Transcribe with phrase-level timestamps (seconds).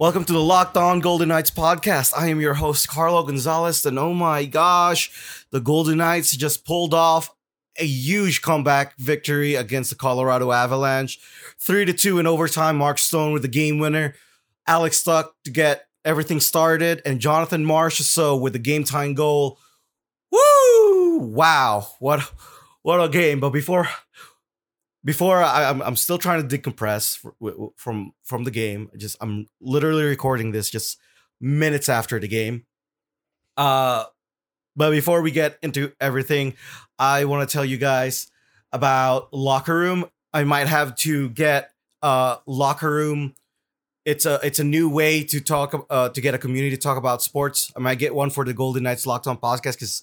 [0.00, 2.14] Welcome to the Locked On Golden Knights podcast.
[2.16, 3.84] I am your host, Carlo Gonzalez.
[3.84, 7.28] And oh my gosh, the Golden Knights just pulled off
[7.78, 11.20] a huge comeback victory against the Colorado Avalanche.
[11.58, 12.78] Three to two in overtime.
[12.78, 14.14] Mark Stone with the game winner.
[14.66, 19.58] Alex Tuch to get everything started, and Jonathan Marchessault with the game time goal.
[20.32, 21.18] Woo!
[21.18, 22.20] Wow, what
[22.80, 23.38] what a game!
[23.38, 23.86] But before
[25.04, 27.18] before I, I'm, I'm still trying to decompress
[27.76, 28.90] from from the game.
[28.96, 30.98] Just I'm literally recording this just
[31.40, 32.66] minutes after the game.
[33.56, 34.04] Uh,
[34.76, 36.54] but before we get into everything,
[36.98, 38.30] I want to tell you guys
[38.72, 40.06] about locker room.
[40.32, 41.72] I might have to get
[42.02, 43.34] uh locker room.
[44.04, 46.98] It's a it's a new way to talk uh to get a community to talk
[46.98, 47.72] about sports.
[47.76, 50.02] I might get one for the Golden Knights Locked On podcast because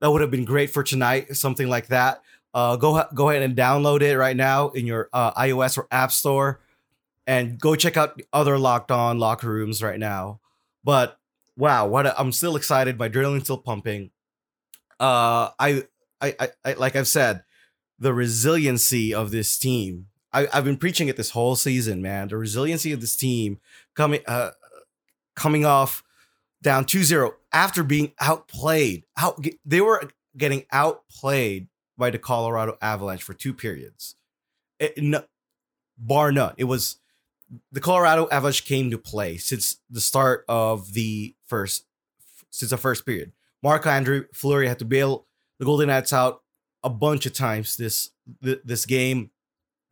[0.00, 2.22] that would have been great for tonight, something like that.
[2.54, 6.12] Uh, go go ahead and download it right now in your uh, iOS or App
[6.12, 6.60] Store,
[7.26, 10.40] and go check out other Locked On locker rooms right now.
[10.84, 11.18] But
[11.56, 12.98] wow, what i am still excited.
[12.98, 14.10] My adrenaline still pumping.
[15.00, 15.84] Uh, I,
[16.20, 17.42] I, I, I, like I've said,
[17.98, 20.06] the resiliency of this team.
[20.32, 22.28] I, I've been preaching it this whole season, man.
[22.28, 23.60] The resiliency of this team
[23.94, 24.50] coming, uh,
[25.34, 26.02] coming off
[26.62, 29.04] down 2-0 after being outplayed.
[29.16, 34.16] Out, they were getting outplayed by the Colorado Avalanche for two periods.
[34.78, 35.24] It, no,
[35.96, 36.54] bar none.
[36.56, 36.96] It was
[37.70, 41.84] the Colorado Avalanche came to play since the start of the first
[42.50, 43.32] since the first period.
[43.62, 45.26] Marc Andre Fleury had to bail
[45.58, 46.42] the Golden Knights out
[46.82, 49.30] a bunch of times this this game,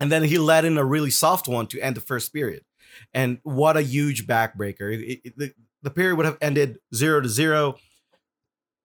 [0.01, 2.65] and then he let in a really soft one to end the first period.
[3.15, 4.93] And what a huge backbreaker!
[4.93, 7.77] It, it, the, the period would have ended zero to zero,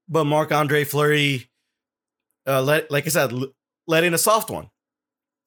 [0.08, 1.50] but Marc Andre Fleury
[2.48, 3.34] uh, let like I said,
[3.88, 4.70] let in a soft one,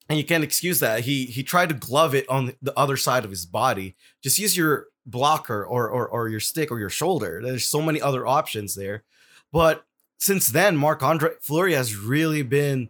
[0.09, 1.01] and you can't excuse that.
[1.01, 3.95] He he tried to glove it on the other side of his body.
[4.23, 7.41] Just use your blocker or or or your stick or your shoulder.
[7.43, 9.03] There's so many other options there,
[9.51, 9.85] but
[10.19, 12.89] since then, Marc Andre Fleury has really been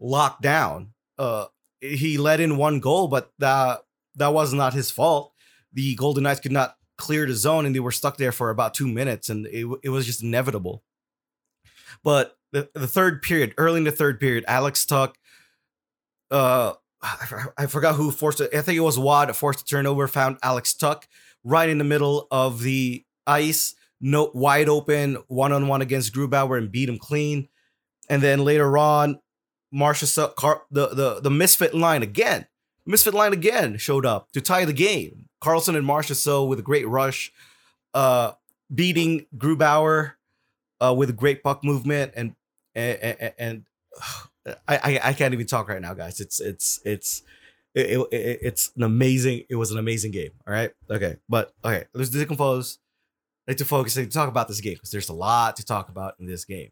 [0.00, 0.92] locked down.
[1.16, 1.46] Uh,
[1.80, 3.84] he let in one goal, but that
[4.16, 5.32] that was not his fault.
[5.72, 8.74] The Golden Knights could not clear the zone, and they were stuck there for about
[8.74, 10.82] two minutes, and it it was just inevitable.
[12.02, 15.14] But the, the third period, early in the third period, Alex Tuch,
[16.30, 16.74] uh,
[17.58, 18.54] I, forgot who forced it.
[18.54, 21.08] I think it was Wad forced a turnover, found Alex Tuch
[21.42, 26.58] right in the middle of the ice, no wide open, one on one against Grubauer
[26.58, 27.48] and beat him clean.
[28.08, 29.20] And then later on,
[29.72, 32.46] Marcia Car- the, the the misfit line again,
[32.86, 35.28] misfit line again showed up to tie the game.
[35.42, 37.32] Karlsson and Marchessault with a great rush,
[37.94, 38.32] uh,
[38.72, 40.12] beating Grubauer
[40.80, 42.34] uh, with great puck movement and
[42.74, 43.64] and, and,
[44.66, 46.18] I, I can't even talk right now, guys.
[46.18, 47.22] It's it's it's
[47.74, 49.44] it, it, it's an amazing.
[49.48, 50.32] It was an amazing game.
[50.46, 52.78] All right, okay, but okay, let's decompose.
[53.46, 56.14] Like to focus and talk about this game because there's a lot to talk about
[56.18, 56.70] in this game.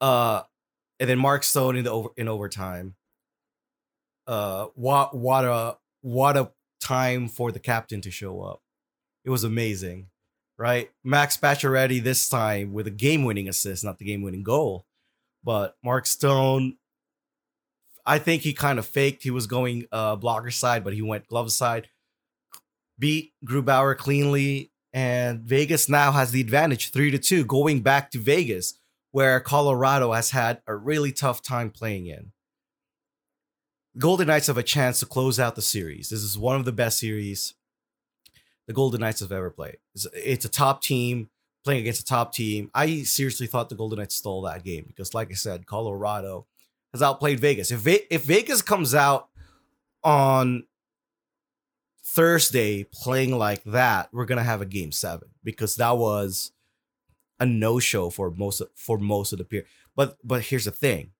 [0.00, 0.42] Uh,
[0.98, 2.94] and then Mark Stone in the over in overtime.
[4.26, 8.62] Uh, what what a what a time for the captain to show up.
[9.24, 10.08] It was amazing
[10.60, 10.90] right?
[11.02, 14.84] Max Pacioretty this time with a game-winning assist, not the game-winning goal.
[15.42, 16.76] But Mark Stone,
[18.04, 19.22] I think he kind of faked.
[19.22, 21.88] He was going uh, blocker side, but he went glove side.
[22.98, 28.18] Beat Grubauer cleanly, and Vegas now has the advantage, three to two, going back to
[28.18, 28.74] Vegas,
[29.12, 32.32] where Colorado has had a really tough time playing in.
[33.96, 36.10] Golden Knights have a chance to close out the series.
[36.10, 37.54] This is one of the best series
[38.70, 39.78] the Golden Knights have ever played.
[39.96, 41.28] It's, it's a top team
[41.64, 42.70] playing against a top team.
[42.72, 46.46] I seriously thought the Golden Knights stole that game because, like I said, Colorado
[46.92, 47.72] has outplayed Vegas.
[47.72, 49.28] If Ve- if Vegas comes out
[50.04, 50.68] on
[52.04, 56.52] Thursday playing like that, we're gonna have a game seven because that was
[57.40, 59.66] a no show for most of, for most of the period.
[59.96, 61.10] But but here's the thing: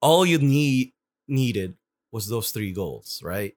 [0.00, 0.94] all you need
[1.28, 1.76] needed
[2.10, 3.54] was those three goals, right?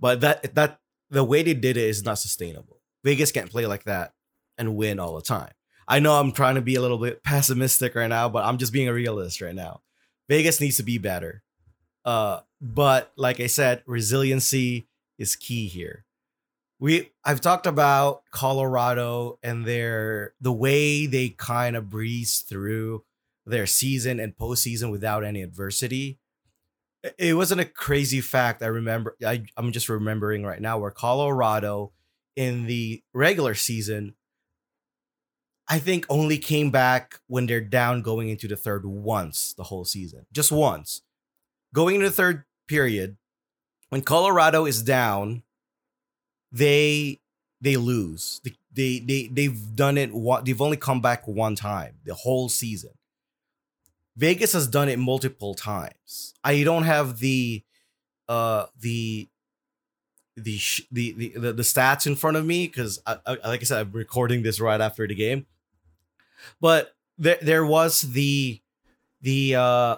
[0.00, 0.80] But that that
[1.10, 2.80] the way they did it is not sustainable.
[3.04, 4.12] Vegas can't play like that
[4.58, 5.52] and win all the time.
[5.86, 8.72] I know I'm trying to be a little bit pessimistic right now, but I'm just
[8.72, 9.82] being a realist right now.
[10.28, 11.42] Vegas needs to be better.
[12.04, 14.86] Uh, but like I said, resiliency
[15.18, 16.04] is key here.
[16.78, 23.04] we I've talked about Colorado and their the way they kind of breeze through
[23.46, 26.18] their season and postseason without any adversity.
[27.18, 28.62] It wasn't a crazy fact.
[28.62, 29.16] I remember.
[29.24, 31.92] I, I'm just remembering right now where Colorado
[32.36, 34.14] in the regular season,
[35.68, 39.84] I think only came back when they're down going into the third once the whole
[39.84, 41.02] season, just once.
[41.74, 43.16] Going into the third period,
[43.90, 45.42] when Colorado is down,
[46.52, 47.20] they
[47.60, 48.40] they lose.
[48.44, 50.10] They they, they they've done it.
[50.44, 52.90] They've only come back one time the whole season.
[54.16, 56.34] Vegas has done it multiple times.
[56.42, 57.62] I don't have the
[58.28, 59.28] uh the
[60.36, 60.58] the
[60.90, 63.92] the the, the, stats in front of me because I, I, like I said, I'm
[63.92, 65.46] recording this right after the game.
[66.60, 68.60] But there there was the
[69.20, 69.96] the uh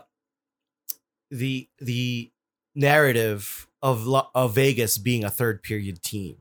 [1.30, 2.30] the the
[2.74, 6.36] narrative of of Vegas being a third period team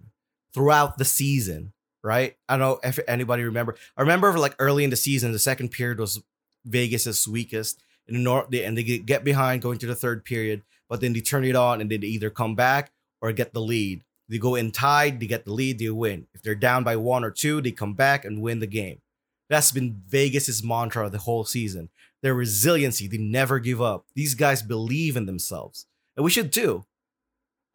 [0.54, 1.74] throughout the season,
[2.04, 2.36] right?
[2.50, 3.76] I don't know if anybody remember.
[3.98, 6.22] I remember like early in the season, the second period was
[6.66, 11.02] Vegas's weakest, and the nor- and they get behind going to the third period, but
[11.02, 12.92] then they turn it on and then they either come back
[13.22, 14.04] or get the lead.
[14.28, 16.28] They go in tied, they get the lead, they win.
[16.34, 19.02] If they're down by one or two, they come back and win the game.
[19.50, 21.90] That's been Vegas's mantra the whole season.
[22.24, 24.06] Their resiliency, they never give up.
[24.16, 25.86] These guys believe in themselves.
[26.18, 26.86] And we should too.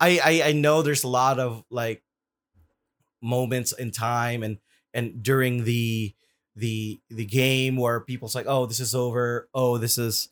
[0.00, 2.02] I, I I know there's a lot of like
[3.22, 4.58] moments in time and
[4.92, 6.14] and during the
[6.56, 9.48] the the game where people's like, oh, this is over.
[9.54, 10.28] Oh, this is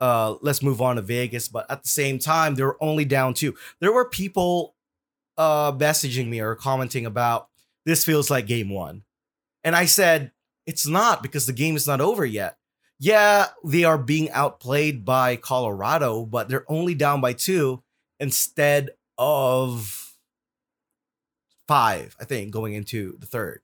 [0.00, 1.48] uh let's move on to Vegas.
[1.48, 3.54] But at the same time, they were only down two.
[3.80, 4.74] There were people
[5.38, 7.48] uh messaging me or commenting about
[7.84, 9.02] this feels like game one.
[9.64, 10.32] And I said,
[10.66, 12.58] it's not because the game is not over yet.
[12.98, 17.82] Yeah, they are being outplayed by Colorado, but they're only down by two
[18.20, 20.16] instead of
[21.66, 23.62] five, I think, going into the third.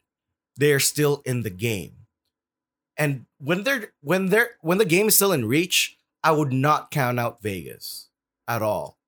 [0.59, 1.93] They're still in the game.
[2.99, 6.91] And when they're when they're when the game is still in reach, I would not
[6.91, 8.09] count out Vegas
[8.49, 8.99] at all.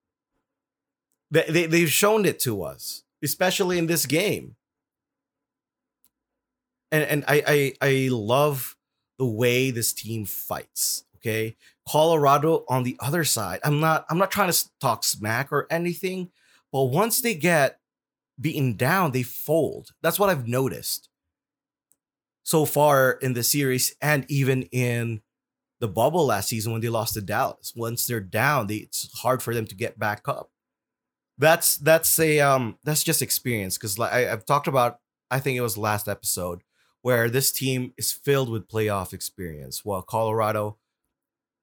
[1.29, 4.55] They, they they've shown it to us, especially in this game.
[6.89, 7.43] And and I
[7.81, 8.77] I I love
[9.19, 11.03] the way this team fights.
[11.17, 11.57] Okay.
[11.87, 13.59] Colorado on the other side.
[13.65, 16.31] I'm not I'm not trying to talk smack or anything,
[16.71, 17.79] but once they get
[18.39, 19.89] beaten down, they fold.
[20.01, 21.09] That's what I've noticed
[22.43, 25.21] so far in the series and even in
[25.79, 27.73] the bubble last season when they lost to Dallas.
[27.75, 30.51] Once they're down, they, it's hard for them to get back up.
[31.37, 34.99] That's that's a um that's just experience because like I've talked about
[35.31, 36.61] I think it was last episode
[37.01, 40.77] where this team is filled with playoff experience while Colorado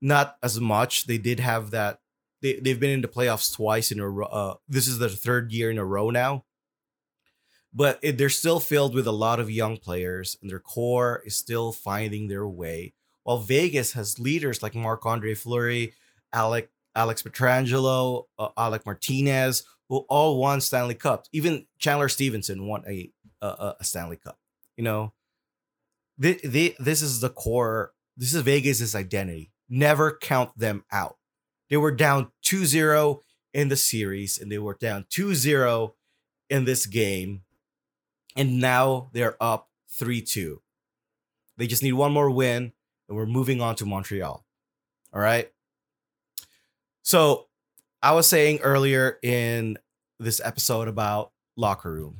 [0.00, 1.06] not as much.
[1.06, 2.00] They did have that.
[2.40, 4.26] They, they've been in the playoffs twice in a row.
[4.26, 6.44] Uh, this is the third year in a row now.
[7.72, 11.36] But it, they're still filled with a lot of young players, and their core is
[11.36, 12.94] still finding their way.
[13.24, 15.92] While Vegas has leaders like Marc Andre Fleury,
[16.32, 21.28] Alec Alex Pietrangelo, uh, Alec Martinez, who all won Stanley Cups.
[21.32, 23.10] Even Chandler Stephenson won a
[23.40, 24.38] a, a Stanley Cup.
[24.76, 25.12] You know,
[26.16, 27.92] they, they, this is the core.
[28.16, 31.16] This is Vegas's identity never count them out.
[31.70, 33.20] They were down 2 0
[33.52, 35.94] in the series and they were down 2 0
[36.48, 37.42] in this game.
[38.38, 40.62] And now they're up 3 2.
[41.58, 42.72] They just need one more win
[43.08, 44.44] and we're moving on to Montreal.
[45.12, 45.50] All right.
[47.02, 47.48] So
[48.02, 49.78] I was saying earlier in
[50.20, 52.18] this episode about Locker Room.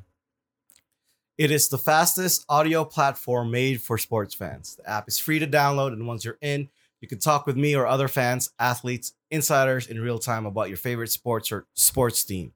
[1.37, 4.75] It is the fastest audio platform made for sports fans.
[4.75, 6.69] The app is free to download, and once you're in,
[7.01, 10.79] you can talk with me or other fans, athletes, insiders in real time about your
[10.79, 12.55] favorite sports or sports team.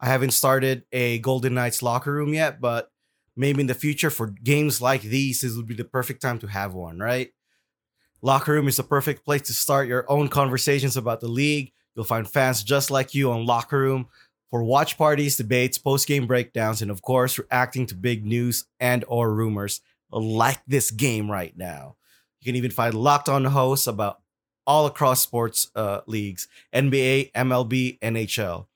[0.00, 2.90] I haven't started a Golden Knights locker room yet, but
[3.34, 6.46] maybe in the future for games like these, this would be the perfect time to
[6.46, 7.32] have one, right?
[8.22, 11.72] Locker room is the perfect place to start your own conversations about the league.
[11.94, 14.08] You'll find fans just like you on Locker Room
[14.50, 19.32] for watch parties, debates, post-game breakdowns, and of course, reacting to big news and or
[19.32, 21.96] rumors like this game right now.
[22.40, 24.20] You can even find locked on hosts about
[24.66, 28.66] all across sports uh, leagues NBA, MLB, NHL.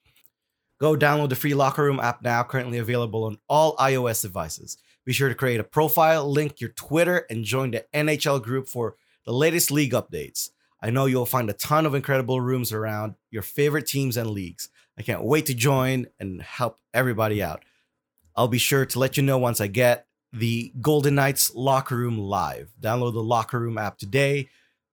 [0.81, 4.79] Go download the free Locker Room app now, currently available on all iOS devices.
[5.05, 8.97] Be sure to create a profile, link your Twitter, and join the NHL group for
[9.27, 10.51] the latest league updates.
[10.81, 14.71] I know you'll find a ton of incredible rooms around your favorite teams and leagues.
[14.99, 17.63] I can't wait to join and help everybody out.
[18.35, 22.19] I'll be sure to let you know once I get the Golden Knights Locker Room
[22.19, 22.73] Live.
[22.81, 24.49] Download the Locker Room app today.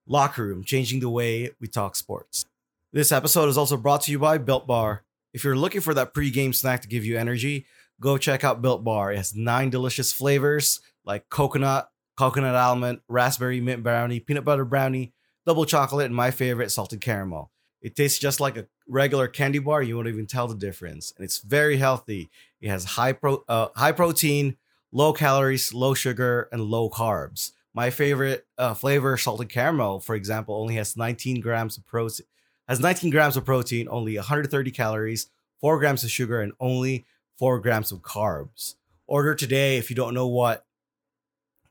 [0.06, 2.46] Locker Room, changing the way we talk sports.
[2.92, 5.04] This episode is also brought to you by Built Bar.
[5.34, 7.66] If you're looking for that pre-game snack to give you energy,
[8.00, 9.12] go check out Built Bar.
[9.12, 15.14] It has nine delicious flavors like coconut, coconut almond, raspberry mint brownie, peanut butter brownie,
[15.46, 17.52] double chocolate, and my favorite, salted caramel.
[17.82, 19.82] It tastes just like a regular candy bar.
[19.82, 22.30] You won't even tell the difference, and it's very healthy.
[22.60, 24.58] It has high pro, uh, high protein,
[24.92, 27.52] low calories, low sugar, and low carbs.
[27.74, 32.26] My favorite uh, flavor, salted caramel, for example, only has 19 grams of protein.
[32.68, 35.28] Has 19 grams of protein, only 130 calories,
[35.62, 37.06] four grams of sugar, and only
[37.38, 38.76] four grams of carbs.
[39.06, 40.66] Order today if you don't know what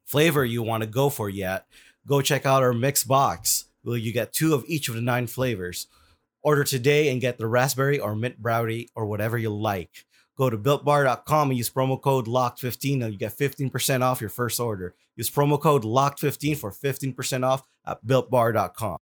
[0.07, 1.67] flavor you want to go for yet.
[2.07, 3.67] Go check out our mix box.
[3.85, 5.87] Will you get two of each of the nine flavors?
[6.43, 10.07] Order today and get the raspberry or mint brownie or whatever you like.
[10.37, 14.61] Go to builtbar.com and use promo code LOCKED15 and you get 15% off your first
[14.61, 14.95] order.
[15.17, 18.99] Use promo code LOCKED15 for 15% off at builtbar.com.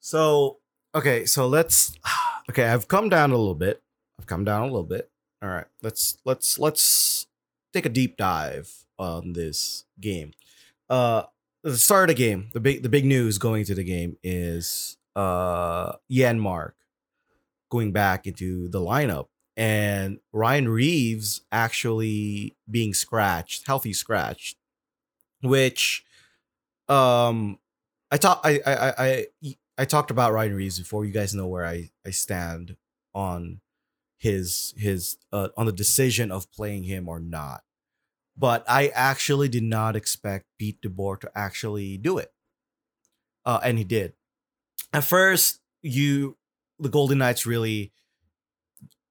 [0.00, 0.58] So,
[0.94, 1.96] okay, so let's
[2.50, 3.82] okay, I've come down a little bit.
[4.18, 5.10] I've come down a little bit.
[5.42, 7.26] All right, let's let's let's
[7.72, 10.32] take a deep dive on this game.
[10.88, 11.24] Uh
[11.62, 14.96] the start of the game, the big the big news going to the game is
[15.16, 16.72] uh Janmark
[17.70, 24.56] going back into the lineup and Ryan Reaves actually being scratched, healthy scratched,
[25.42, 26.04] which
[26.88, 27.58] um
[28.10, 29.26] I talk I I I
[29.76, 31.04] I talked about Ryan Reaves before.
[31.04, 32.76] You guys know where I I stand
[33.14, 33.60] on
[34.18, 37.62] his his uh, on the decision of playing him or not.
[38.36, 42.32] But I actually did not expect Pete DeBoer to actually do it,
[43.44, 44.14] uh, and he did.
[44.92, 46.36] At first, you
[46.78, 47.92] the Golden Knights really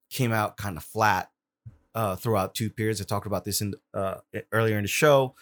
[0.10, 1.30] came out kind of flat
[1.96, 3.02] uh, throughout two periods.
[3.02, 4.16] I talked about this in uh,
[4.52, 5.36] earlier in the show.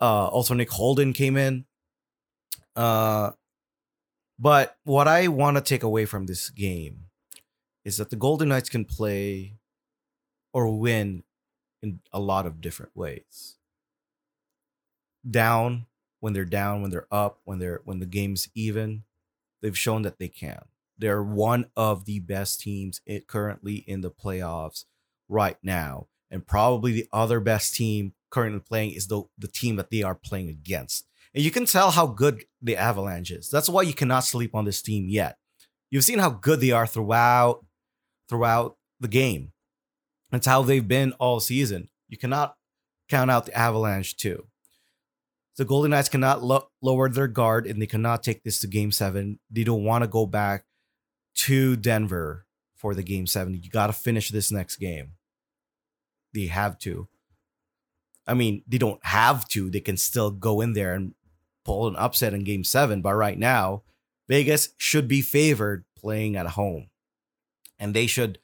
[0.00, 1.64] Uh, also, Nick Holden came in.
[2.74, 3.32] Uh,
[4.38, 7.06] but what I want to take away from this game
[7.84, 9.54] is that the Golden Knights can play
[10.52, 11.24] or win
[11.82, 13.56] in a lot of different ways.
[15.28, 15.86] Down
[16.20, 19.02] when they're down, when they're up, when they're when the game's even,
[19.60, 20.62] they've shown that they can.
[20.96, 24.84] They're one of the best teams currently in the playoffs
[25.28, 26.06] right now.
[26.30, 30.14] And probably the other best team currently playing is the, the team that they are
[30.14, 31.06] playing against.
[31.34, 33.48] And you can tell how good the Avalanche is.
[33.48, 35.36] That's why you cannot sleep on this team yet.
[35.90, 37.64] You've seen how good they are throughout
[38.28, 39.52] throughout the game.
[40.30, 41.88] That's how they've been all season.
[42.08, 42.56] You cannot
[43.08, 44.46] count out the Avalanche too.
[45.56, 48.90] The Golden Knights cannot lo- lower their guard and they cannot take this to game
[48.90, 49.38] seven.
[49.50, 50.64] They don't want to go back
[51.34, 53.60] to Denver for the game seven.
[53.62, 55.12] You got to finish this next game.
[56.32, 57.08] They have to.
[58.26, 59.68] I mean, they don't have to.
[59.68, 61.14] They can still go in there and
[61.64, 63.02] pull an upset in game seven.
[63.02, 63.82] But right now,
[64.28, 66.88] Vegas should be favored playing at home.
[67.78, 68.38] And they should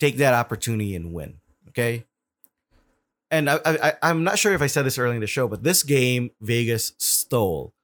[0.00, 1.38] take that opportunity and win.
[1.68, 2.04] Okay.
[3.30, 5.62] And I, I, I'm not sure if I said this early in the show, but
[5.62, 7.74] this game Vegas stole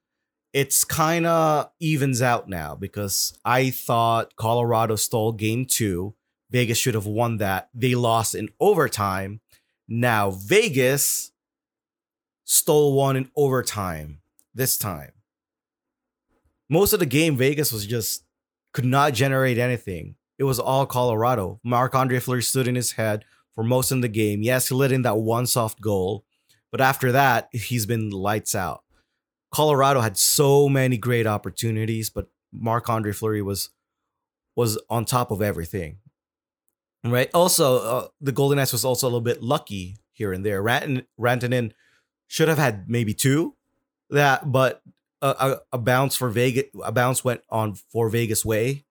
[0.53, 6.15] it's kind of evens out now because I thought Colorado stole game two.
[6.51, 7.69] Vegas should have won that.
[7.73, 9.41] They lost in overtime.
[9.89, 11.30] Now Vegas
[12.51, 14.19] stole one in overtime
[14.53, 15.13] this time.
[16.69, 18.25] Most of the game, Vegas was just
[18.73, 20.17] could not generate anything.
[20.37, 21.61] It was all Colorado.
[21.63, 24.43] Marc Andre Fleury stood in his head for most of the game.
[24.43, 26.25] Yes, he let in that one soft goal,
[26.73, 28.83] but after that, he's been lights out.
[29.53, 33.71] Colorado had so many great opportunities, but Marc Andre Fleury was
[34.57, 35.99] was on top of everything.
[37.05, 37.31] Right.
[37.33, 40.61] Also, uh, the Golden Knights was also a little bit lucky here and there.
[40.63, 41.73] Rantanen, Rantanen
[42.31, 43.57] should have had maybe two
[44.09, 44.83] that, but
[45.21, 48.85] a, a, bounce for Vegas, a bounce went on for Vegas way.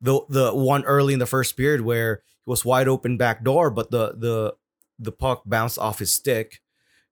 [0.00, 3.70] The the one early in the first period where he was wide open back door,
[3.70, 4.54] but the the
[4.98, 6.60] the puck bounced off his stick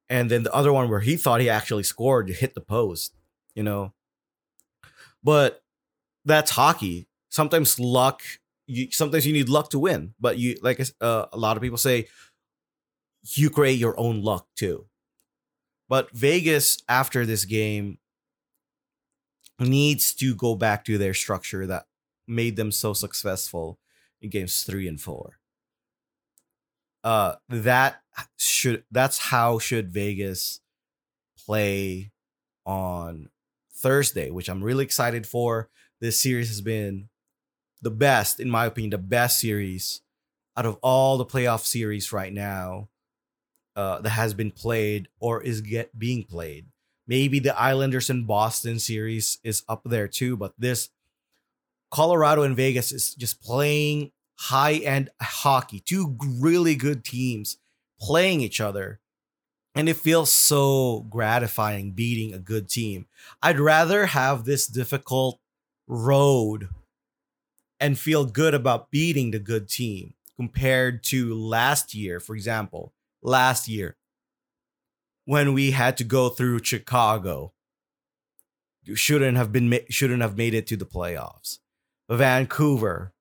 [0.08, 3.14] and then the other one where he thought he actually scored hit the post,
[3.54, 3.92] you know.
[5.22, 5.62] But
[6.24, 7.06] that's hockey.
[7.28, 8.22] Sometimes luck.
[8.66, 11.78] You sometimes you need luck to win, but you like uh, a lot of people
[11.78, 12.08] say
[13.22, 14.86] you create your own luck too.
[15.90, 17.98] But Vegas after this game
[19.58, 21.84] needs to go back to their structure that
[22.26, 23.78] made them so successful
[24.22, 25.40] in games three and four
[27.02, 28.02] uh that
[28.38, 30.60] should that's how should Vegas
[31.44, 32.12] play
[32.66, 33.28] on
[33.74, 35.70] Thursday, which I'm really excited for.
[36.00, 37.08] This series has been
[37.82, 40.02] the best, in my opinion, the best series
[40.56, 42.89] out of all the playoff series right now
[43.80, 46.66] uh, that has been played or is get being played.
[47.06, 50.90] Maybe the Islanders and Boston series is up there too, but this
[51.90, 57.56] Colorado and Vegas is just playing high end hockey, two really good teams
[57.98, 59.00] playing each other.
[59.74, 63.06] And it feels so gratifying beating a good team.
[63.42, 65.40] I'd rather have this difficult
[65.86, 66.68] road
[67.80, 72.92] and feel good about beating the good team compared to last year, for example.
[73.22, 73.96] Last year,
[75.24, 77.52] when we had to go through Chicago,
[78.94, 81.58] shouldn't have been shouldn't have made it to the playoffs.
[82.08, 83.12] Vancouver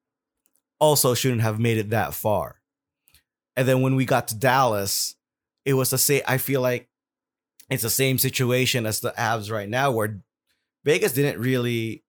[0.80, 2.62] also shouldn't have made it that far.
[3.56, 5.16] And then when we got to Dallas,
[5.66, 6.22] it was the same.
[6.28, 6.90] I feel like
[7.70, 10.22] it's the same situation as the Avs right now, where
[10.84, 12.04] Vegas didn't really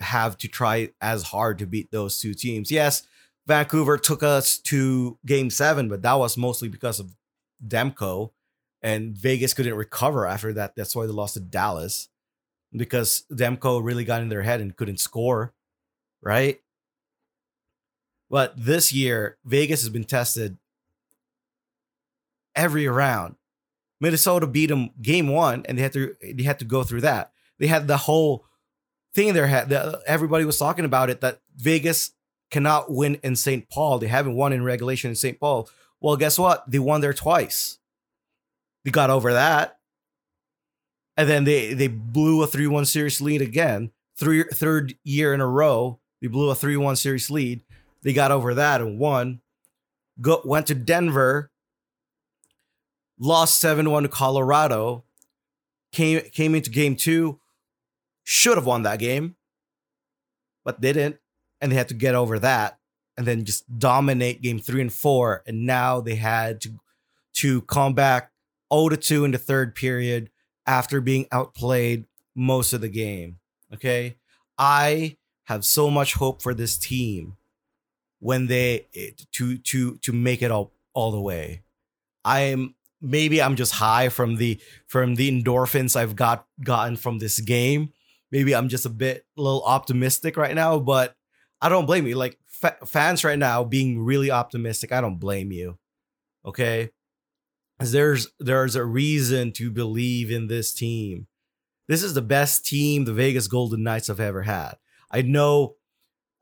[0.00, 2.70] have to try as hard to beat those two teams.
[2.70, 3.06] Yes,
[3.46, 7.14] Vancouver took us to game seven, but that was mostly because of
[7.66, 8.30] Demko.
[8.82, 10.76] And Vegas couldn't recover after that.
[10.76, 12.08] That's why they lost to Dallas
[12.76, 15.52] because Demko really got in their head and couldn't score,
[16.22, 16.60] right?
[18.28, 20.58] But this year, Vegas has been tested
[22.54, 23.36] every round.
[24.00, 27.32] Minnesota beat them game one, and they had to they had to go through that.
[27.58, 28.44] They had the whole
[29.14, 32.10] thing in their head that everybody was talking about it that Vegas
[32.50, 33.68] cannot win in St.
[33.68, 33.98] Paul.
[33.98, 35.38] They haven't won in regulation in St.
[35.38, 35.68] Paul.
[36.00, 36.70] Well, guess what?
[36.70, 37.78] They won there twice.
[38.84, 39.78] They got over that.
[41.16, 43.90] And then they they blew a 3-1 series lead again.
[44.16, 47.62] Three, third year in a row, they blew a 3-1 series lead.
[48.02, 49.40] They got over that and won.
[50.20, 51.50] Go, went to Denver,
[53.18, 55.04] lost 7-1 to Colorado,
[55.90, 57.40] came came into game two,
[58.22, 59.36] should have won that game,
[60.64, 61.16] but didn't
[61.64, 62.78] and they had to get over that
[63.16, 65.42] and then just dominate game three and four.
[65.46, 66.78] And now they had to
[67.36, 68.32] to come back
[68.72, 70.30] 0 to 2 in the third period
[70.66, 72.04] after being outplayed
[72.36, 73.38] most of the game.
[73.72, 74.16] Okay.
[74.58, 77.38] I have so much hope for this team
[78.20, 78.86] when they
[79.32, 81.62] to to to make it all all the way.
[82.26, 87.20] I am maybe I'm just high from the from the endorphins I've got gotten from
[87.20, 87.94] this game.
[88.30, 91.16] Maybe I'm just a bit a little optimistic right now, but
[91.64, 92.14] I don't blame you.
[92.14, 95.78] Like fa- fans right now being really optimistic, I don't blame you.
[96.44, 96.90] Okay?
[97.80, 101.26] There's there's a reason to believe in this team.
[101.88, 104.74] This is the best team the Vegas Golden Knights have ever had.
[105.10, 105.76] I know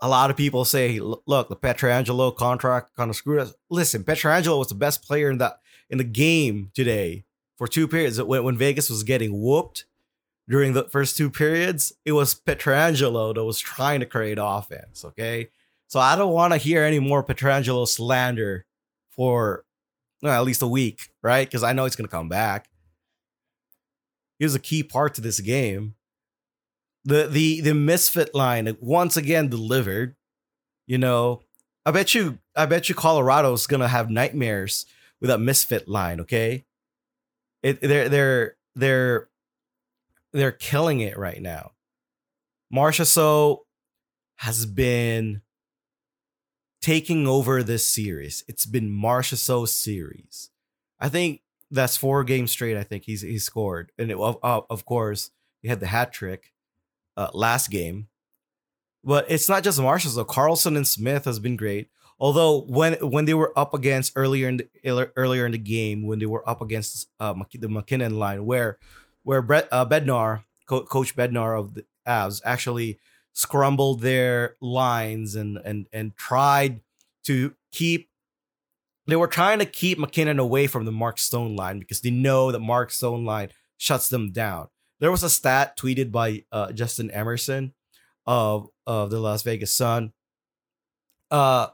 [0.00, 3.54] a lot of people say, look, the Pietrangelo contract kind of screwed us.
[3.70, 5.56] Listen, Pietrangelo was the best player in the
[5.88, 8.20] in the game today for two periods.
[8.20, 9.84] When, when Vegas was getting whooped,
[10.48, 15.04] during the first two periods, it was Pietrangelo that was trying to create offense.
[15.04, 15.48] Okay.
[15.88, 18.64] So I don't want to hear any more Pietrangelo slander
[19.10, 19.64] for
[20.22, 21.46] well, at least a week, right?
[21.46, 22.68] Because I know it's going to come back.
[24.38, 25.94] He was a key part to this game.
[27.04, 30.14] The the the misfit line once again delivered.
[30.86, 31.42] You know,
[31.84, 34.86] I bet you I bet you Colorado's gonna have nightmares
[35.20, 36.20] with that misfit line.
[36.20, 36.64] Okay,
[37.62, 39.28] it they're they're they're
[40.32, 41.72] they're killing it right now.
[42.74, 43.58] Marchessault
[44.36, 45.42] has been
[46.80, 48.44] taking over this series.
[48.48, 50.50] It's been Marchessault's series.
[50.98, 52.76] I think that's four games straight.
[52.76, 55.30] I think he's he scored, and it, of, of course
[55.62, 56.52] he had the hat trick
[57.16, 58.08] uh, last game.
[59.04, 60.24] But it's not just Marsha So.
[60.24, 61.88] Karlsson and Smith has been great.
[62.20, 66.18] Although when when they were up against earlier in the earlier in the game, when
[66.20, 68.78] they were up against uh, the MacKinnon line, where
[69.22, 72.98] where Brett uh, Bednar, Co- Coach Bednar of the Avs, actually
[73.32, 76.80] scrambled their lines and and and tried
[77.24, 78.08] to keep.
[79.06, 82.52] They were trying to keep MacKinnon away from the Mark Stone line because they know
[82.52, 84.68] that Mark Stone line shuts them down.
[85.00, 87.74] There was a stat tweeted by uh, Justin Emerson
[88.26, 90.12] of of the Las Vegas Sun.
[91.30, 91.68] Uh,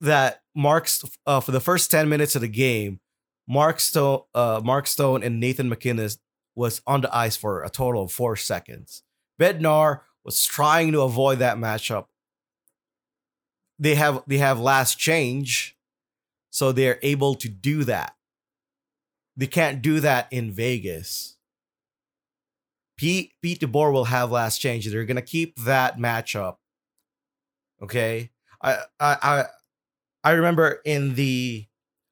[0.00, 3.00] that marks uh, for the first 10 minutes of the game
[3.48, 6.10] Mark Stone, uh, Mark Stone and Nathan MacKinnon
[6.54, 9.02] was on the ice for a total of four seconds.
[9.40, 12.06] Bednar was trying to avoid that matchup.
[13.78, 15.78] They have they have last change,
[16.50, 18.14] so they're able to do that.
[19.36, 21.36] They can't do that in Vegas.
[22.98, 24.86] Pete Pete DeBoer will have last change.
[24.86, 26.56] They're gonna keep that matchup.
[27.80, 28.30] Okay,
[28.60, 29.44] I I I,
[30.24, 31.67] I remember in the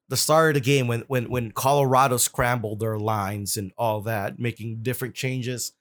[0.09, 4.39] the start of the game when when when Colorado scrambled their lines and all that,
[4.39, 5.73] making different changes,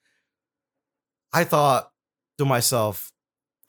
[1.32, 1.92] I thought
[2.38, 3.12] to myself,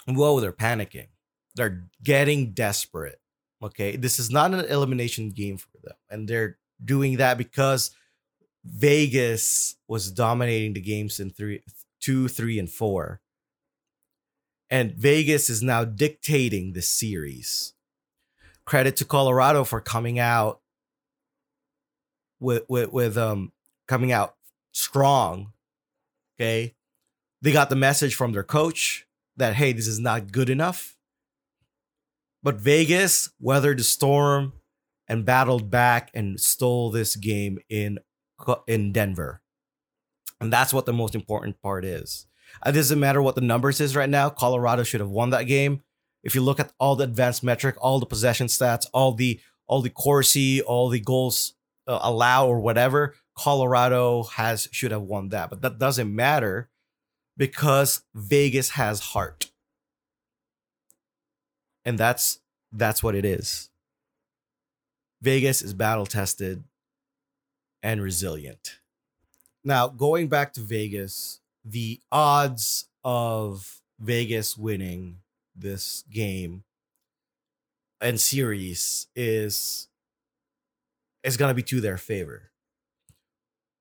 [0.08, 1.10] "Whoa, they're panicking.
[1.56, 3.22] They're getting desperate."
[3.62, 7.92] Okay, this is not an elimination game for them, and they're doing that because
[8.64, 11.64] Vegas was dominating the games in three,
[12.00, 13.22] two, three, and four.
[14.70, 17.74] And Vegas is now dictating the series.
[18.68, 20.60] Credit to Colorado for coming out
[22.42, 23.54] with with with um
[23.88, 24.36] coming out
[24.74, 25.54] strong.
[26.36, 26.76] Okay.
[27.42, 30.98] They got the message from their coach that hey, this is not good enough.
[32.44, 34.52] But Vegas weathered the storm
[35.08, 38.00] and battled back and stole this game in
[38.68, 39.42] in Denver.
[40.42, 42.28] And that's what the most important part is.
[42.66, 44.30] It doesn't matter what the numbers is right now.
[44.30, 45.84] Colorado should have won that game.
[46.24, 49.82] If you look at all the advanced metric, all the possession stats, all the all
[49.82, 51.54] the Corsi, all the goals
[51.88, 55.50] uh, allow or whatever, Colorado has should have won that.
[55.50, 56.70] But that doesn't matter
[57.38, 59.52] because Vegas has heart.
[61.86, 62.40] And that's
[62.72, 63.70] that's what it is.
[65.22, 66.64] Vegas is battle tested
[67.82, 68.80] and resilient.
[69.64, 75.20] Now, going back to Vegas, the odds of Vegas winning
[75.58, 76.64] this game
[78.02, 79.88] and series is
[81.24, 82.52] is to be to their favor.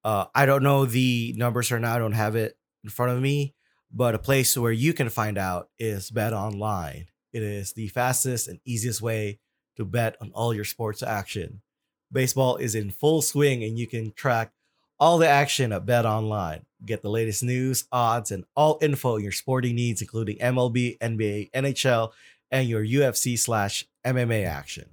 [0.04, 1.94] Uh, I don't know the numbers right now.
[1.94, 3.54] I don't have it in front of me,
[3.92, 7.06] but a place where you can find out is Bet Online.
[7.32, 9.40] It is the fastest and easiest way
[9.76, 11.62] to bet on all your sports action.
[12.10, 14.52] Baseball is in full swing and you can track
[14.98, 16.65] all the action at Bet Online.
[16.84, 21.50] Get the latest news, odds, and all info on your sporting needs, including MLB, NBA,
[21.52, 22.12] NHL,
[22.50, 24.90] and your UFC slash MMA action.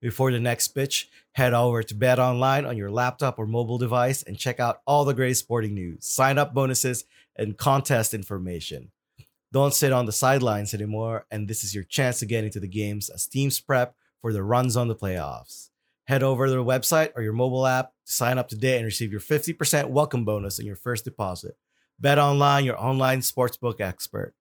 [0.00, 4.22] Before the next pitch, head over to Bet Online on your laptop or mobile device
[4.22, 7.04] and check out all the great sporting news, sign up bonuses,
[7.36, 8.90] and contest information.
[9.52, 12.68] Don't sit on the sidelines anymore, and this is your chance to get into the
[12.68, 15.68] games as teams prep for the runs on the playoffs.
[16.12, 19.18] Head over to their website or your mobile app sign up today and receive your
[19.18, 21.56] 50% welcome bonus on your first deposit.
[21.98, 24.34] Bet online, your online sportsbook expert.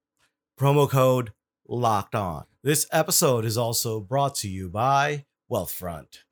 [0.60, 1.32] Promo code
[1.66, 2.44] locked on.
[2.62, 6.24] This episode is also brought to you by Wealthfront.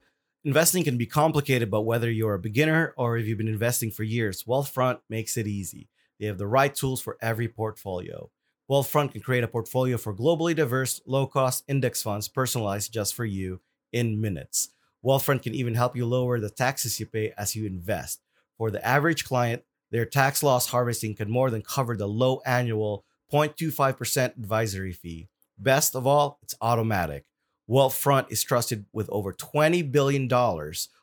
[0.44, 4.04] Investing can be complicated, but whether you're a beginner or if you've been investing for
[4.04, 5.88] years, Wealthfront makes it easy.
[6.20, 8.30] They have the right tools for every portfolio.
[8.70, 13.24] Wealthfront can create a portfolio for globally diverse, low cost index funds personalized just for
[13.24, 13.62] you
[13.94, 14.72] in minutes.
[15.04, 18.22] Wealthfront can even help you lower the taxes you pay as you invest.
[18.58, 23.06] For the average client, their tax loss harvesting can more than cover the low annual
[23.32, 25.28] 0.25% advisory fee.
[25.58, 27.26] Best of all, it's automatic.
[27.70, 30.32] Wealthfront is trusted with over $20 billion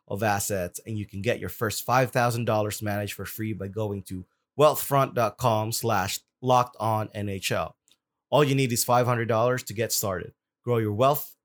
[0.08, 4.24] of assets, and you can get your first $5,000 managed for free by going to
[4.58, 7.72] wealthfront.com slash locked on NHL.
[8.30, 10.32] All you need is $500 to get started.
[10.64, 11.35] Grow your wealth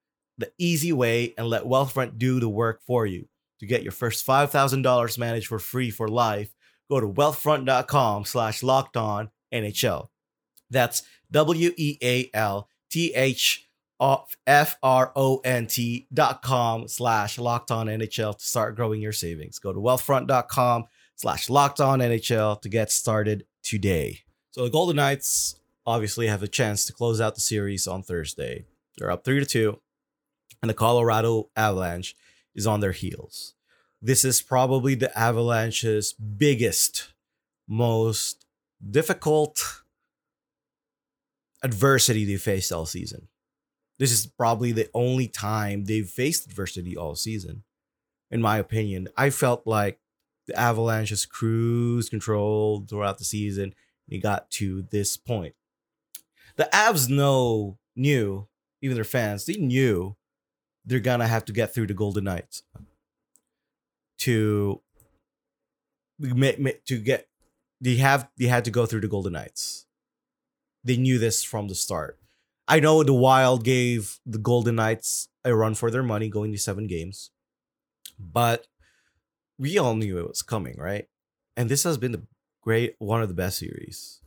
[0.42, 3.28] the easy way and let Wealthfront do the work for you.
[3.60, 6.54] To get your first $5,000 managed for free for life,
[6.90, 10.08] go to wealthfront.com slash locked on NHL.
[10.70, 13.70] That's W E A L T H
[14.48, 19.14] F R O N T dot com slash locked on NHL to start growing your
[19.14, 19.60] savings.
[19.60, 24.22] Go to wealthfront.com slash locked on NHL to get started today.
[24.52, 28.66] So the Golden Knights obviously have a chance to close out the series on Thursday.
[28.98, 29.80] They're up three to two,
[30.62, 32.16] and the Colorado Avalanche
[32.56, 33.56] is on their heels.
[34.02, 37.14] This is probably the Avalanche's biggest,
[37.68, 38.46] most
[38.90, 39.84] difficult
[41.64, 43.28] adversity they faced all season.
[44.00, 47.64] This is probably the only time they've faced adversity all season.
[48.32, 50.00] In my opinion, I felt like
[50.48, 53.76] the Avalanche just cruise control throughout the season
[54.08, 55.54] they got to this point.
[56.56, 58.48] The Avs know, knew,
[58.82, 60.16] even their fans, they knew
[60.86, 62.64] they're gonna have to get through the Golden Knights
[64.20, 64.82] to
[66.22, 67.28] to get
[67.80, 69.86] they have they had to go through the Golden Knights.
[70.84, 72.18] They knew this from the start.
[72.68, 76.58] I know the Wild gave the Golden Knights a run for their money going to
[76.58, 77.32] seven games,
[78.20, 78.68] but
[79.58, 81.08] we all knew it was coming, right?
[81.58, 82.24] And this has been the
[82.62, 84.22] great, one of the best series.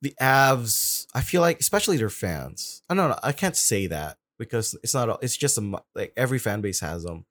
[0.00, 2.82] The Avs, I feel like, especially their fans.
[2.88, 3.18] I don't know.
[3.22, 5.22] I can't say that because it's not.
[5.22, 7.26] It's just a, like every fan base has them,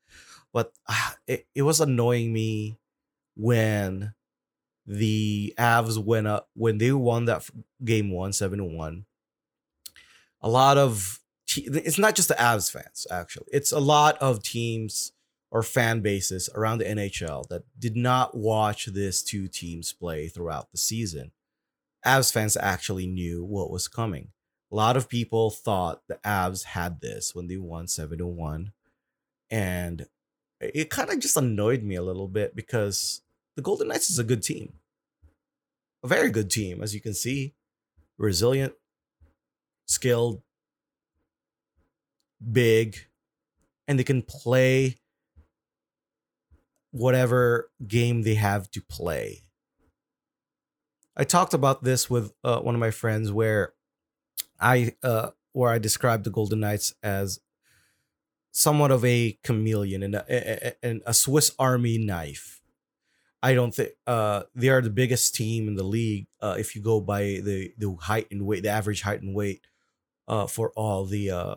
[0.53, 2.77] but uh, it it was annoying me
[3.35, 4.13] when
[4.85, 7.49] the Avs went up when they won that
[7.83, 9.05] game one seven one.
[10.41, 11.19] A lot of
[11.55, 13.47] it's not just the Avs fans actually.
[13.51, 15.13] It's a lot of teams
[15.49, 20.71] or fan bases around the NHL that did not watch these two teams play throughout
[20.71, 21.31] the season.
[22.05, 24.29] Avs fans actually knew what was coming.
[24.71, 28.73] A lot of people thought the Avs had this when they won 7 to 1.
[29.49, 30.07] And
[30.59, 33.21] it kind of just annoyed me a little bit because
[33.55, 34.73] the Golden Knights is a good team.
[36.03, 37.55] A very good team, as you can see.
[38.17, 38.73] Resilient.
[39.87, 40.41] skilled,
[42.51, 43.07] big,
[43.87, 44.97] and they can play
[46.91, 49.43] whatever game they have to play.
[51.15, 53.73] I talked about this with uh, one of my friends where
[54.59, 57.39] I uh, where I described the Golden Knights as
[58.51, 62.61] somewhat of a chameleon and a, and a Swiss Army knife.
[63.43, 66.81] I don't think uh, they are the biggest team in the league uh, if you
[66.81, 69.61] go by the the height and weight, the average height and weight
[70.27, 71.55] uh, for all the uh,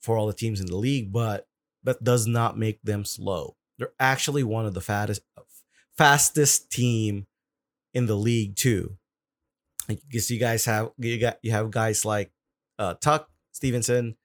[0.00, 1.46] for all the teams in the league, but
[1.82, 3.56] that does not make them slow.
[3.78, 5.22] They're actually one of the fattest
[5.96, 7.26] fastest team
[7.94, 8.98] in the league too.
[9.88, 12.30] Because you guys have you got you have guys like
[12.78, 14.16] uh, Tuch, Stephenson,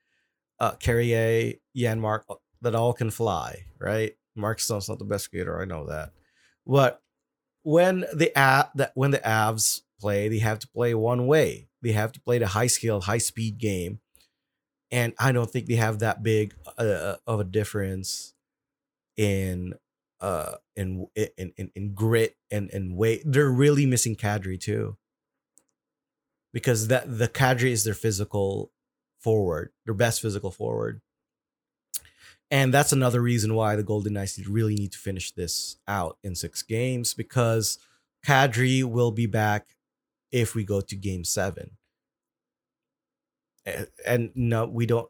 [0.60, 4.16] uh, Carrier, Janmark uh, that all can fly, right?
[4.36, 6.12] Mark Stone's not the best skater, I know that.
[6.66, 7.02] But
[7.64, 11.70] when the that when the Avs play, they have to play one way.
[11.82, 14.00] They have to play the high skill, high speed game,
[14.92, 18.34] and I don't think they have that big uh, uh of a difference
[19.18, 19.74] in
[20.22, 23.24] uh in in in, in grit and and weight.
[23.26, 24.98] They're really missing Kadri too,
[26.54, 28.72] because that the Kadri is their physical
[29.20, 31.02] forward, their best physical forward.
[32.52, 36.36] And that's another reason why the Golden Knights really need to finish this out in
[36.36, 37.80] six games because
[38.26, 39.68] Kadri will be back
[40.32, 41.72] if we go to game seven.
[43.66, 45.10] And, and no, we don't.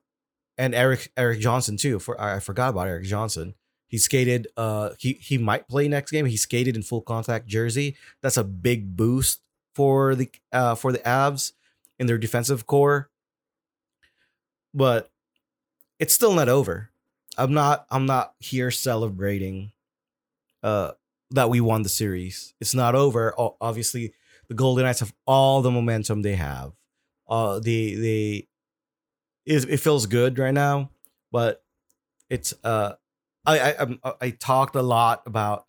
[0.58, 2.00] And Erik Erik Johnson too.
[2.00, 3.56] For I forgot about Erik Johnson.
[3.88, 4.48] He skated.
[4.56, 6.28] Uh, he he might play next game.
[6.28, 7.98] He skated in full contact jersey.
[8.22, 9.42] That's a big boost
[9.76, 11.54] for the uh for the Avs
[12.00, 13.10] in their defensive core.
[14.74, 15.12] But
[16.00, 16.90] it's still not over.
[17.38, 19.72] I'm not I'm not here celebrating
[20.62, 20.92] uh
[21.32, 22.54] that we won the series.
[22.60, 23.34] It's not over.
[23.60, 24.14] Obviously,
[24.48, 26.74] the Golden Knights have all the momentum they have.
[27.28, 28.48] Uh they they
[29.46, 30.92] it, it feels good right now,
[31.32, 31.64] but
[32.30, 32.94] it's uh
[33.46, 35.66] I I I talked a lot about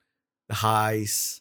[0.49, 1.41] the highs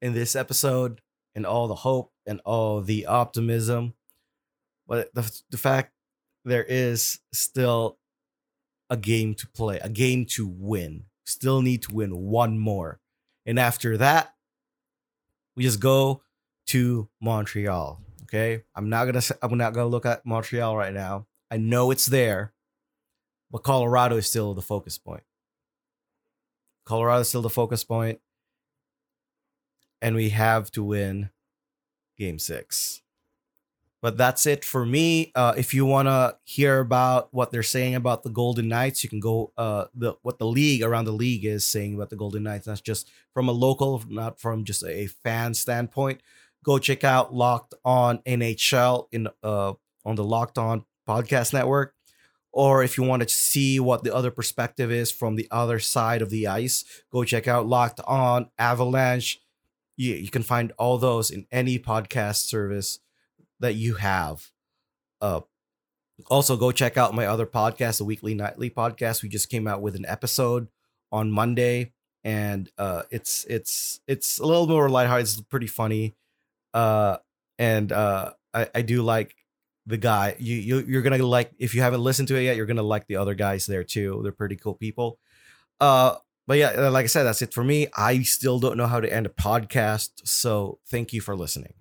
[0.00, 1.00] in this episode
[1.34, 3.94] and all the hope and all the optimism.
[4.86, 5.92] But the the fact
[6.44, 7.98] there is still
[8.90, 11.04] a game to play, a game to win.
[11.24, 13.00] Still need to win one more.
[13.46, 14.34] And after that,
[15.56, 16.22] we just go
[16.68, 18.00] to Montreal.
[18.24, 18.64] Okay.
[18.74, 21.26] I'm not gonna I'm not gonna look at Montreal right now.
[21.50, 22.52] I know it's there,
[23.50, 25.22] but Colorado is still the focus point.
[26.84, 28.20] Colorado is still the focus point,
[30.02, 31.30] and we have to win
[32.18, 33.00] game six.
[34.02, 35.30] But that's it for me.
[35.36, 39.08] Uh, if you want to hear about what they're saying about the Golden Knights, you
[39.08, 42.42] can go uh, the what the league around the league is saying about the Golden
[42.42, 42.66] Knights.
[42.66, 46.20] That's just from a local, not from just a fan standpoint.
[46.64, 51.94] Go check out Locked On NHL in uh on the Locked On Podcast Network.
[52.50, 56.22] Or if you want to see what the other perspective is from the other side
[56.22, 59.40] of the ice, go check out Locked On Avalanche.
[59.96, 62.98] You, you can find all those in any podcast service
[63.60, 64.50] that you have.
[65.20, 65.40] Uh,
[66.28, 69.22] also, go check out my other podcast, the Weekly Nightly podcast.
[69.22, 70.68] We just came out with an episode
[71.10, 71.92] on Monday,
[72.24, 75.26] and uh, it's it's it's a little more lighthearted.
[75.26, 76.14] It's pretty funny,
[76.74, 77.18] uh,
[77.58, 79.34] and uh, I I do like
[79.86, 80.36] the guy.
[80.38, 83.06] You you you're gonna like if you haven't listened to it yet, you're gonna like
[83.06, 84.20] the other guys there too.
[84.22, 85.18] They're pretty cool people.
[85.80, 87.86] Uh, but yeah, uh, like I said, that's it for me.
[87.96, 91.74] I still don't know how to end a podcast, so thank you for listening.